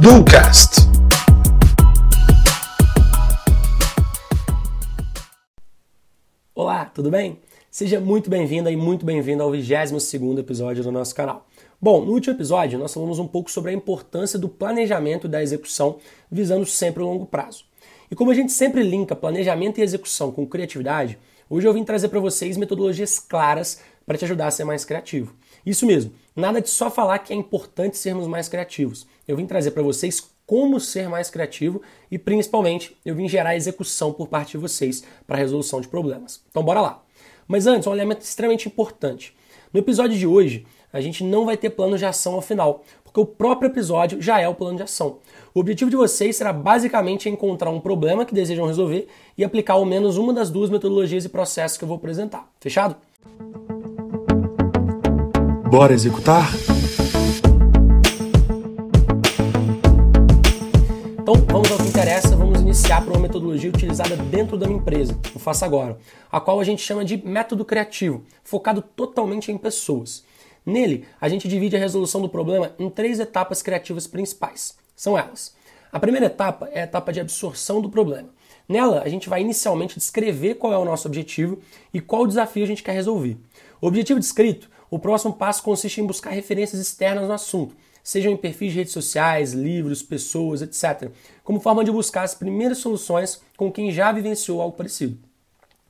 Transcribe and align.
Ducast. 0.00 0.88
Olá, 6.52 6.86
tudo 6.86 7.12
bem? 7.12 7.38
Seja 7.70 8.00
muito 8.00 8.28
bem-vinda 8.28 8.72
e 8.72 8.76
muito 8.76 9.06
bem-vindo 9.06 9.44
ao 9.44 9.52
22º 9.52 10.40
episódio 10.40 10.82
do 10.82 10.90
nosso 10.90 11.14
canal. 11.14 11.46
Bom, 11.80 12.04
no 12.04 12.10
último 12.10 12.34
episódio 12.34 12.76
nós 12.76 12.92
falamos 12.92 13.20
um 13.20 13.28
pouco 13.28 13.48
sobre 13.48 13.70
a 13.70 13.74
importância 13.74 14.36
do 14.36 14.48
planejamento 14.48 15.28
e 15.28 15.30
da 15.30 15.40
execução, 15.40 15.98
visando 16.28 16.66
sempre 16.66 17.04
o 17.04 17.06
longo 17.06 17.24
prazo. 17.26 17.64
E 18.10 18.16
como 18.16 18.32
a 18.32 18.34
gente 18.34 18.50
sempre 18.50 18.82
linka 18.82 19.14
planejamento 19.14 19.78
e 19.78 19.82
execução 19.82 20.32
com 20.32 20.44
criatividade, 20.44 21.16
hoje 21.48 21.68
eu 21.68 21.72
vim 21.72 21.84
trazer 21.84 22.08
para 22.08 22.18
vocês 22.18 22.56
metodologias 22.56 23.20
claras 23.20 23.80
para 24.04 24.18
te 24.18 24.24
ajudar 24.24 24.48
a 24.48 24.50
ser 24.50 24.64
mais 24.64 24.84
criativo. 24.84 25.36
Isso 25.68 25.84
mesmo, 25.84 26.12
nada 26.34 26.62
de 26.62 26.70
só 26.70 26.90
falar 26.90 27.18
que 27.18 27.30
é 27.30 27.36
importante 27.36 27.98
sermos 27.98 28.26
mais 28.26 28.48
criativos. 28.48 29.06
Eu 29.26 29.36
vim 29.36 29.44
trazer 29.44 29.72
para 29.72 29.82
vocês 29.82 30.26
como 30.46 30.80
ser 30.80 31.10
mais 31.10 31.28
criativo 31.28 31.82
e 32.10 32.18
principalmente 32.18 32.96
eu 33.04 33.14
vim 33.14 33.28
gerar 33.28 33.54
execução 33.54 34.10
por 34.10 34.28
parte 34.28 34.52
de 34.52 34.56
vocês 34.56 35.04
para 35.26 35.36
resolução 35.36 35.78
de 35.82 35.86
problemas. 35.86 36.42
Então 36.48 36.62
bora 36.62 36.80
lá. 36.80 37.02
Mas 37.46 37.66
antes, 37.66 37.86
um 37.86 37.92
elemento 37.92 38.22
extremamente 38.22 38.66
importante. 38.66 39.36
No 39.70 39.78
episódio 39.80 40.16
de 40.16 40.26
hoje, 40.26 40.66
a 40.90 41.02
gente 41.02 41.22
não 41.22 41.44
vai 41.44 41.54
ter 41.54 41.68
plano 41.68 41.98
de 41.98 42.06
ação 42.06 42.32
ao 42.32 42.40
final, 42.40 42.82
porque 43.04 43.20
o 43.20 43.26
próprio 43.26 43.68
episódio 43.68 44.22
já 44.22 44.40
é 44.40 44.48
o 44.48 44.54
plano 44.54 44.78
de 44.78 44.84
ação. 44.84 45.18
O 45.54 45.60
objetivo 45.60 45.90
de 45.90 45.98
vocês 45.98 46.34
será 46.34 46.50
basicamente 46.50 47.28
encontrar 47.28 47.68
um 47.68 47.80
problema 47.80 48.24
que 48.24 48.34
desejam 48.34 48.66
resolver 48.66 49.06
e 49.36 49.44
aplicar 49.44 49.74
ao 49.74 49.84
menos 49.84 50.16
uma 50.16 50.32
das 50.32 50.48
duas 50.48 50.70
metodologias 50.70 51.26
e 51.26 51.28
processos 51.28 51.76
que 51.76 51.84
eu 51.84 51.88
vou 51.88 51.98
apresentar. 51.98 52.50
Fechado? 52.58 52.96
Bora 55.70 55.92
executar? 55.92 56.48
Então 61.20 61.34
vamos 61.46 61.70
ao 61.70 61.76
que 61.76 61.88
interessa, 61.88 62.34
vamos 62.34 62.62
iniciar 62.62 63.04
por 63.04 63.12
uma 63.12 63.20
metodologia 63.20 63.68
utilizada 63.68 64.16
dentro 64.16 64.56
da 64.56 64.66
minha 64.66 64.78
empresa, 64.78 65.14
o 65.34 65.38
Faça 65.38 65.66
Agora, 65.66 65.98
a 66.32 66.40
qual 66.40 66.58
a 66.58 66.64
gente 66.64 66.80
chama 66.80 67.04
de 67.04 67.18
método 67.22 67.66
criativo, 67.66 68.24
focado 68.42 68.80
totalmente 68.80 69.52
em 69.52 69.58
pessoas. 69.58 70.24
Nele, 70.64 71.04
a 71.20 71.28
gente 71.28 71.46
divide 71.46 71.76
a 71.76 71.78
resolução 71.78 72.22
do 72.22 72.30
problema 72.30 72.72
em 72.78 72.88
três 72.88 73.20
etapas 73.20 73.60
criativas 73.60 74.06
principais. 74.06 74.74
São 74.96 75.18
elas. 75.18 75.54
A 75.92 76.00
primeira 76.00 76.26
etapa 76.26 76.70
é 76.72 76.80
a 76.80 76.84
etapa 76.84 77.12
de 77.12 77.20
absorção 77.20 77.82
do 77.82 77.90
problema. 77.90 78.30
Nela, 78.66 79.02
a 79.02 79.08
gente 79.08 79.28
vai 79.28 79.42
inicialmente 79.42 79.98
descrever 79.98 80.54
qual 80.54 80.72
é 80.72 80.78
o 80.78 80.84
nosso 80.84 81.08
objetivo 81.08 81.58
e 81.92 82.00
qual 82.00 82.26
desafio 82.26 82.64
a 82.64 82.66
gente 82.66 82.82
quer 82.82 82.92
resolver. 82.92 83.36
O 83.80 83.86
objetivo 83.86 84.18
descrito, 84.18 84.68
o 84.90 84.98
próximo 84.98 85.32
passo 85.32 85.62
consiste 85.62 86.00
em 86.00 86.06
buscar 86.06 86.30
referências 86.30 86.80
externas 86.80 87.26
no 87.26 87.32
assunto, 87.32 87.76
sejam 88.02 88.32
em 88.32 88.36
perfis 88.36 88.72
de 88.72 88.78
redes 88.78 88.92
sociais, 88.92 89.52
livros, 89.52 90.02
pessoas, 90.02 90.62
etc., 90.62 91.10
como 91.44 91.60
forma 91.60 91.84
de 91.84 91.90
buscar 91.90 92.22
as 92.22 92.34
primeiras 92.34 92.78
soluções 92.78 93.40
com 93.56 93.70
quem 93.70 93.92
já 93.92 94.10
vivenciou 94.12 94.60
algo 94.60 94.76
parecido. 94.76 95.18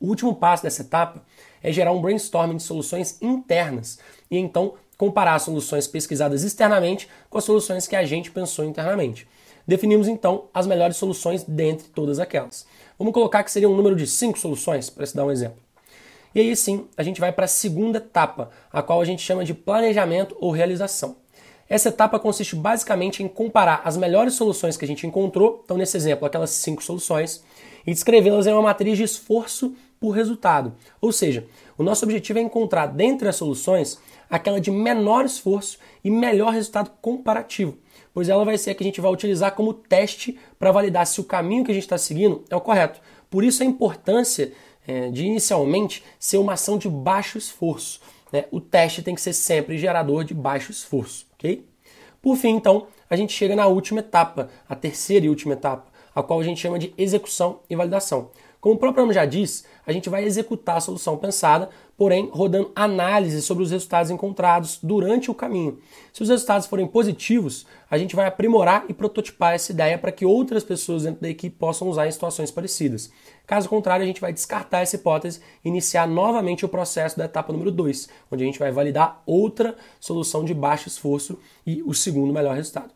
O 0.00 0.08
último 0.08 0.34
passo 0.34 0.62
dessa 0.62 0.82
etapa 0.82 1.22
é 1.62 1.70
gerar 1.70 1.92
um 1.92 2.00
brainstorming 2.00 2.56
de 2.56 2.62
soluções 2.62 3.20
internas 3.20 3.98
e 4.30 4.38
então 4.38 4.74
comparar 4.96 5.34
as 5.34 5.42
soluções 5.42 5.86
pesquisadas 5.86 6.42
externamente 6.42 7.08
com 7.28 7.38
as 7.38 7.44
soluções 7.44 7.86
que 7.86 7.96
a 7.96 8.04
gente 8.04 8.30
pensou 8.30 8.64
internamente. 8.64 9.28
Definimos 9.66 10.08
então 10.08 10.48
as 10.52 10.66
melhores 10.66 10.96
soluções 10.96 11.44
dentre 11.44 11.88
todas 11.88 12.18
aquelas. 12.18 12.66
Vamos 12.98 13.14
colocar 13.14 13.44
que 13.44 13.50
seria 13.50 13.68
um 13.68 13.76
número 13.76 13.94
de 13.94 14.06
cinco 14.06 14.38
soluções, 14.38 14.90
para 14.90 15.06
se 15.06 15.14
dar 15.14 15.24
um 15.24 15.30
exemplo. 15.30 15.58
E 16.34 16.40
aí 16.40 16.54
sim, 16.54 16.86
a 16.96 17.02
gente 17.02 17.20
vai 17.20 17.32
para 17.32 17.44
a 17.44 17.48
segunda 17.48 17.98
etapa, 17.98 18.50
a 18.72 18.82
qual 18.82 19.00
a 19.00 19.04
gente 19.04 19.22
chama 19.22 19.44
de 19.44 19.52
planejamento 19.52 20.36
ou 20.40 20.50
realização. 20.50 21.16
Essa 21.68 21.88
etapa 21.88 22.18
consiste 22.18 22.56
basicamente 22.56 23.22
em 23.22 23.28
comparar 23.28 23.82
as 23.84 23.96
melhores 23.96 24.34
soluções 24.34 24.76
que 24.76 24.84
a 24.84 24.88
gente 24.88 25.06
encontrou, 25.06 25.62
então 25.64 25.76
nesse 25.76 25.96
exemplo, 25.96 26.26
aquelas 26.26 26.50
cinco 26.50 26.82
soluções, 26.82 27.44
e 27.86 27.92
descrevê-las 27.92 28.46
em 28.46 28.52
uma 28.52 28.62
matriz 28.62 28.98
de 28.98 29.04
esforço 29.04 29.74
por 30.00 30.10
resultado. 30.10 30.74
Ou 31.00 31.12
seja, 31.12 31.46
o 31.76 31.82
nosso 31.82 32.04
objetivo 32.04 32.38
é 32.38 32.42
encontrar 32.42 32.86
dentre 32.86 33.28
as 33.28 33.36
soluções 33.36 33.98
aquela 34.28 34.60
de 34.60 34.70
menor 34.70 35.24
esforço 35.24 35.78
e 36.02 36.10
melhor 36.10 36.52
resultado 36.52 36.90
comparativo, 37.00 37.76
pois 38.14 38.28
ela 38.28 38.44
vai 38.44 38.56
ser 38.56 38.70
a 38.70 38.74
que 38.74 38.82
a 38.82 38.86
gente 38.86 39.00
vai 39.00 39.12
utilizar 39.12 39.54
como 39.54 39.74
teste 39.74 40.38
para 40.58 40.72
validar 40.72 41.06
se 41.06 41.20
o 41.20 41.24
caminho 41.24 41.64
que 41.64 41.70
a 41.70 41.74
gente 41.74 41.84
está 41.84 41.98
seguindo 41.98 42.44
é 42.48 42.56
o 42.56 42.60
correto. 42.60 43.00
Por 43.28 43.44
isso 43.44 43.62
a 43.62 43.66
importância 43.66 44.52
de 45.12 45.24
inicialmente 45.24 46.02
ser 46.18 46.38
uma 46.38 46.54
ação 46.54 46.78
de 46.78 46.88
baixo 46.88 47.38
esforço. 47.38 48.00
Né? 48.32 48.44
O 48.50 48.60
teste 48.60 49.02
tem 49.02 49.14
que 49.14 49.20
ser 49.20 49.32
sempre 49.32 49.78
gerador 49.78 50.24
de 50.24 50.34
baixo 50.34 50.70
esforço, 50.70 51.26
ok? 51.34 51.66
Por 52.22 52.36
fim, 52.36 52.50
então, 52.50 52.86
a 53.08 53.16
gente 53.16 53.32
chega 53.32 53.56
na 53.56 53.66
última 53.66 54.00
etapa, 54.00 54.48
a 54.68 54.74
terceira 54.74 55.26
e 55.26 55.28
última 55.28 55.54
etapa, 55.54 55.90
a 56.14 56.22
qual 56.22 56.40
a 56.40 56.44
gente 56.44 56.60
chama 56.60 56.78
de 56.78 56.92
execução 56.96 57.60
e 57.68 57.74
validação. 57.74 58.30
Como 58.60 58.74
o 58.74 58.78
próprio 58.78 59.02
nome 59.02 59.14
já 59.14 59.24
diz, 59.24 59.64
a 59.86 59.92
gente 59.92 60.10
vai 60.10 60.22
executar 60.22 60.76
a 60.76 60.80
solução 60.80 61.16
pensada, 61.16 61.70
porém 61.96 62.28
rodando 62.30 62.70
análise 62.74 63.40
sobre 63.40 63.64
os 63.64 63.70
resultados 63.70 64.10
encontrados 64.10 64.78
durante 64.82 65.30
o 65.30 65.34
caminho. 65.34 65.78
Se 66.12 66.22
os 66.22 66.28
resultados 66.28 66.66
forem 66.66 66.86
positivos, 66.86 67.66
a 67.90 67.96
gente 67.96 68.14
vai 68.14 68.26
aprimorar 68.26 68.84
e 68.88 68.92
prototipar 68.92 69.54
essa 69.54 69.72
ideia 69.72 69.96
para 69.96 70.12
que 70.12 70.26
outras 70.26 70.62
pessoas 70.62 71.04
dentro 71.04 71.22
da 71.22 71.28
equipe 71.30 71.56
possam 71.56 71.88
usar 71.88 72.06
em 72.06 72.12
situações 72.12 72.50
parecidas. 72.50 73.10
Caso 73.46 73.68
contrário, 73.68 74.04
a 74.04 74.06
gente 74.06 74.20
vai 74.20 74.32
descartar 74.32 74.80
essa 74.80 74.96
hipótese 74.96 75.40
e 75.64 75.68
iniciar 75.68 76.06
novamente 76.06 76.64
o 76.64 76.68
processo 76.68 77.16
da 77.16 77.24
etapa 77.24 77.52
número 77.54 77.70
2, 77.70 78.08
onde 78.30 78.42
a 78.42 78.46
gente 78.46 78.58
vai 78.58 78.70
validar 78.70 79.22
outra 79.24 79.74
solução 79.98 80.44
de 80.44 80.52
baixo 80.52 80.86
esforço 80.86 81.38
e 81.66 81.82
o 81.82 81.94
segundo 81.94 82.32
melhor 82.32 82.54
resultado. 82.54 82.92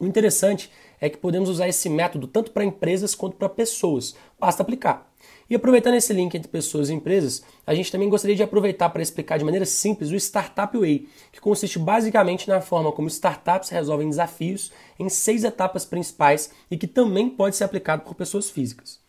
O 0.00 0.06
interessante 0.06 0.70
é 1.00 1.08
que 1.08 1.18
podemos 1.18 1.48
usar 1.48 1.68
esse 1.68 1.88
método 1.88 2.26
tanto 2.26 2.50
para 2.50 2.64
empresas 2.64 3.14
quanto 3.14 3.36
para 3.36 3.48
pessoas. 3.48 4.14
Basta 4.38 4.62
aplicar. 4.62 5.10
E 5.48 5.54
aproveitando 5.56 5.94
esse 5.94 6.12
link 6.12 6.32
entre 6.36 6.48
pessoas 6.48 6.90
e 6.90 6.94
empresas, 6.94 7.42
a 7.66 7.74
gente 7.74 7.90
também 7.90 8.08
gostaria 8.08 8.36
de 8.36 8.42
aproveitar 8.42 8.88
para 8.90 9.02
explicar 9.02 9.36
de 9.36 9.44
maneira 9.44 9.66
simples 9.66 10.10
o 10.10 10.14
Startup 10.14 10.78
Way, 10.78 11.08
que 11.32 11.40
consiste 11.40 11.76
basicamente 11.76 12.48
na 12.48 12.60
forma 12.60 12.92
como 12.92 13.08
startups 13.08 13.68
resolvem 13.68 14.08
desafios 14.08 14.70
em 14.96 15.08
seis 15.08 15.42
etapas 15.42 15.84
principais 15.84 16.52
e 16.70 16.76
que 16.76 16.86
também 16.86 17.28
pode 17.28 17.56
ser 17.56 17.64
aplicado 17.64 18.02
por 18.02 18.14
pessoas 18.14 18.48
físicas. 18.48 19.00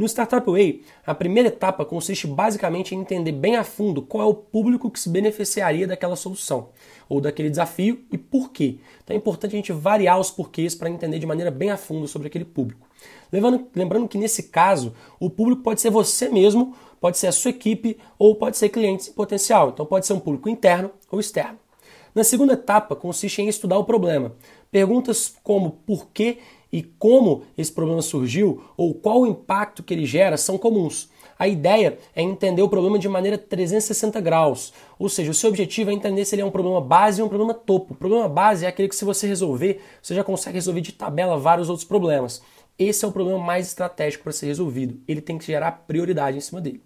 No 0.00 0.08
Startup 0.08 0.50
Way, 0.50 0.80
a 1.04 1.14
primeira 1.14 1.50
etapa 1.50 1.84
consiste 1.84 2.26
basicamente 2.26 2.94
em 2.94 3.00
entender 3.00 3.32
bem 3.32 3.56
a 3.56 3.62
fundo 3.62 4.00
qual 4.00 4.26
é 4.26 4.30
o 4.30 4.32
público 4.32 4.90
que 4.90 4.98
se 4.98 5.10
beneficiaria 5.10 5.86
daquela 5.86 6.16
solução 6.16 6.70
ou 7.06 7.20
daquele 7.20 7.50
desafio 7.50 8.02
e 8.10 8.16
por 8.16 8.50
quê. 8.50 8.78
Então 9.04 9.14
é 9.14 9.18
importante 9.18 9.54
a 9.54 9.58
gente 9.58 9.72
variar 9.72 10.18
os 10.18 10.30
porquês 10.30 10.74
para 10.74 10.88
entender 10.88 11.18
de 11.18 11.26
maneira 11.26 11.50
bem 11.50 11.70
a 11.70 11.76
fundo 11.76 12.08
sobre 12.08 12.28
aquele 12.28 12.46
público. 12.46 12.88
Lembrando, 13.30 13.68
lembrando 13.76 14.08
que 14.08 14.16
nesse 14.16 14.44
caso, 14.44 14.94
o 15.20 15.28
público 15.28 15.62
pode 15.62 15.82
ser 15.82 15.90
você 15.90 16.30
mesmo, 16.30 16.74
pode 16.98 17.18
ser 17.18 17.26
a 17.26 17.32
sua 17.32 17.50
equipe 17.50 17.98
ou 18.18 18.34
pode 18.34 18.56
ser 18.56 18.70
clientes 18.70 19.08
em 19.08 19.12
potencial. 19.12 19.68
Então 19.68 19.84
pode 19.84 20.06
ser 20.06 20.14
um 20.14 20.20
público 20.20 20.48
interno 20.48 20.90
ou 21.10 21.20
externo. 21.20 21.58
Na 22.14 22.24
segunda 22.24 22.54
etapa, 22.54 22.96
consiste 22.96 23.42
em 23.42 23.48
estudar 23.48 23.76
o 23.76 23.84
problema. 23.84 24.34
Perguntas 24.70 25.34
como 25.44 25.72
por 25.72 26.08
que 26.08 26.38
e 26.72 26.82
como 26.82 27.42
esse 27.56 27.72
problema 27.72 28.02
surgiu 28.02 28.62
ou 28.76 28.94
qual 28.94 29.20
o 29.20 29.26
impacto 29.26 29.82
que 29.82 29.92
ele 29.92 30.06
gera 30.06 30.36
são 30.36 30.56
comuns. 30.58 31.10
A 31.38 31.48
ideia 31.48 31.98
é 32.14 32.22
entender 32.22 32.60
o 32.60 32.68
problema 32.68 32.98
de 32.98 33.08
maneira 33.08 33.38
360 33.38 34.20
graus, 34.20 34.74
ou 34.98 35.08
seja, 35.08 35.30
o 35.30 35.34
seu 35.34 35.48
objetivo 35.48 35.90
é 35.90 35.94
entender 35.94 36.24
se 36.26 36.34
ele 36.34 36.42
é 36.42 36.44
um 36.44 36.50
problema 36.50 36.82
base 36.82 37.22
ou 37.22 37.26
um 37.26 37.30
problema 37.30 37.54
topo. 37.54 37.94
O 37.94 37.96
problema 37.96 38.28
base 38.28 38.66
é 38.66 38.68
aquele 38.68 38.88
que 38.88 38.96
se 38.96 39.06
você 39.06 39.26
resolver, 39.26 39.80
você 40.02 40.14
já 40.14 40.22
consegue 40.22 40.56
resolver 40.56 40.82
de 40.82 40.92
tabela 40.92 41.38
vários 41.38 41.70
outros 41.70 41.86
problemas. 41.86 42.42
Esse 42.78 43.04
é 43.04 43.08
o 43.08 43.12
problema 43.12 43.38
mais 43.38 43.68
estratégico 43.68 44.24
para 44.24 44.32
ser 44.32 44.46
resolvido. 44.46 45.00
Ele 45.08 45.20
tem 45.20 45.38
que 45.38 45.46
gerar 45.46 45.72
prioridade 45.86 46.36
em 46.36 46.40
cima 46.40 46.60
dele. 46.60 46.82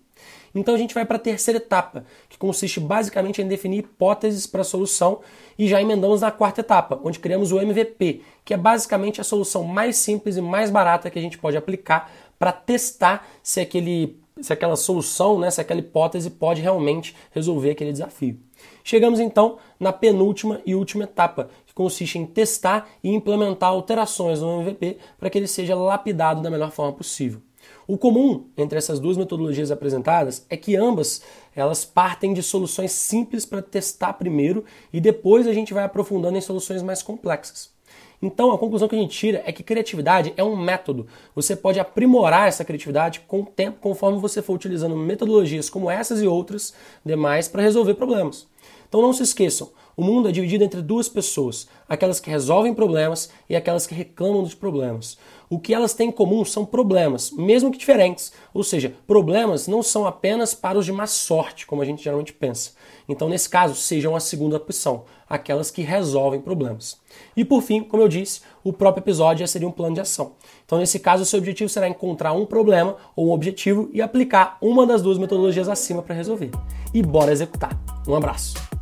Então 0.54 0.74
a 0.74 0.78
gente 0.78 0.94
vai 0.94 1.04
para 1.04 1.16
a 1.16 1.20
terceira 1.20 1.58
etapa, 1.58 2.04
que 2.28 2.38
consiste 2.38 2.78
basicamente 2.78 3.42
em 3.42 3.48
definir 3.48 3.78
hipóteses 3.78 4.46
para 4.46 4.60
a 4.60 4.64
solução 4.64 5.20
e 5.58 5.66
já 5.66 5.80
emendamos 5.80 6.20
na 6.20 6.30
quarta 6.30 6.60
etapa, 6.60 7.00
onde 7.02 7.18
criamos 7.18 7.50
o 7.50 7.60
MVP, 7.60 8.22
que 8.44 8.54
é 8.54 8.56
basicamente 8.56 9.20
a 9.20 9.24
solução 9.24 9.64
mais 9.64 9.96
simples 9.96 10.36
e 10.36 10.40
mais 10.40 10.70
barata 10.70 11.10
que 11.10 11.18
a 11.18 11.22
gente 11.22 11.38
pode 11.38 11.56
aplicar 11.56 12.12
para 12.38 12.52
testar 12.52 13.26
se 13.42 13.60
aquele 13.60 14.22
se 14.40 14.52
aquela 14.52 14.74
solução, 14.74 15.38
né, 15.38 15.48
se 15.48 15.60
aquela 15.60 15.78
hipótese 15.78 16.28
pode 16.28 16.60
realmente 16.60 17.14
resolver 17.30 17.70
aquele 17.70 17.92
desafio. 17.92 18.36
Chegamos 18.82 19.20
então 19.20 19.58
na 19.78 19.92
penúltima 19.92 20.60
e 20.66 20.74
última 20.74 21.04
etapa, 21.04 21.48
que 21.64 21.72
consiste 21.72 22.18
em 22.18 22.26
testar 22.26 22.88
e 23.02 23.10
implementar 23.10 23.70
alterações 23.70 24.40
no 24.40 24.62
MVP 24.62 24.98
para 25.18 25.30
que 25.30 25.38
ele 25.38 25.46
seja 25.46 25.76
lapidado 25.76 26.42
da 26.42 26.50
melhor 26.50 26.72
forma 26.72 26.92
possível. 26.92 27.40
O 27.86 27.98
comum 27.98 28.46
entre 28.56 28.78
essas 28.78 28.98
duas 28.98 29.16
metodologias 29.16 29.70
apresentadas 29.70 30.46
é 30.48 30.56
que 30.56 30.74
ambas 30.74 31.22
elas 31.54 31.84
partem 31.84 32.32
de 32.32 32.42
soluções 32.42 32.92
simples 32.92 33.44
para 33.44 33.60
testar 33.60 34.14
primeiro 34.14 34.64
e 34.92 35.00
depois 35.00 35.46
a 35.46 35.52
gente 35.52 35.74
vai 35.74 35.84
aprofundando 35.84 36.38
em 36.38 36.40
soluções 36.40 36.82
mais 36.82 37.02
complexas. 37.02 37.74
Então 38.22 38.52
a 38.52 38.58
conclusão 38.58 38.88
que 38.88 38.96
a 38.96 38.98
gente 38.98 39.16
tira 39.16 39.42
é 39.44 39.52
que 39.52 39.62
criatividade 39.62 40.32
é 40.36 40.42
um 40.42 40.56
método. 40.56 41.06
Você 41.34 41.54
pode 41.54 41.78
aprimorar 41.78 42.48
essa 42.48 42.64
criatividade 42.64 43.20
com 43.28 43.42
o 43.42 43.46
tempo, 43.46 43.80
conforme 43.80 44.18
você 44.18 44.40
for 44.40 44.54
utilizando 44.54 44.96
metodologias 44.96 45.68
como 45.68 45.90
essas 45.90 46.22
e 46.22 46.26
outras 46.26 46.72
demais 47.04 47.48
para 47.48 47.62
resolver 47.62 47.94
problemas. 47.94 48.46
Então 48.88 49.02
não 49.02 49.12
se 49.12 49.22
esqueçam, 49.22 49.70
o 49.96 50.02
mundo 50.02 50.28
é 50.28 50.32
dividido 50.32 50.64
entre 50.64 50.82
duas 50.82 51.08
pessoas, 51.08 51.68
aquelas 51.88 52.20
que 52.20 52.30
resolvem 52.30 52.74
problemas 52.74 53.30
e 53.48 53.54
aquelas 53.54 53.86
que 53.86 53.94
reclamam 53.94 54.42
dos 54.42 54.54
problemas. 54.54 55.16
O 55.48 55.58
que 55.58 55.74
elas 55.74 55.94
têm 55.94 56.08
em 56.08 56.12
comum 56.12 56.44
são 56.44 56.64
problemas, 56.64 57.30
mesmo 57.30 57.70
que 57.70 57.78
diferentes. 57.78 58.32
Ou 58.52 58.64
seja, 58.64 58.94
problemas 59.06 59.68
não 59.68 59.82
são 59.82 60.06
apenas 60.06 60.54
para 60.54 60.78
os 60.78 60.84
de 60.84 60.92
má 60.92 61.06
sorte, 61.06 61.66
como 61.66 61.82
a 61.82 61.84
gente 61.84 62.02
geralmente 62.02 62.32
pensa. 62.32 62.72
Então, 63.08 63.28
nesse 63.28 63.48
caso, 63.48 63.74
sejam 63.74 64.16
a 64.16 64.20
segunda 64.20 64.56
opção, 64.56 65.04
aquelas 65.28 65.70
que 65.70 65.82
resolvem 65.82 66.40
problemas. 66.40 66.98
E 67.36 67.44
por 67.44 67.62
fim, 67.62 67.82
como 67.82 68.02
eu 68.02 68.08
disse, 68.08 68.40
o 68.64 68.72
próprio 68.72 69.02
episódio 69.02 69.46
seria 69.46 69.68
um 69.68 69.72
plano 69.72 69.94
de 69.94 70.00
ação. 70.00 70.32
Então, 70.64 70.78
nesse 70.78 70.98
caso, 70.98 71.22
o 71.22 71.26
seu 71.26 71.38
objetivo 71.38 71.68
será 71.68 71.88
encontrar 71.88 72.32
um 72.32 72.46
problema 72.46 72.96
ou 73.14 73.28
um 73.28 73.32
objetivo 73.32 73.88
e 73.92 74.00
aplicar 74.00 74.56
uma 74.60 74.86
das 74.86 75.02
duas 75.02 75.18
metodologias 75.18 75.68
acima 75.68 76.02
para 76.02 76.14
resolver. 76.14 76.50
E 76.92 77.02
bora 77.02 77.30
executar. 77.30 77.78
Um 78.08 78.14
abraço. 78.14 78.73